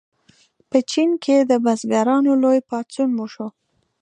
[0.69, 3.47] په چین کې د بزګرانو لوی پاڅون وشو.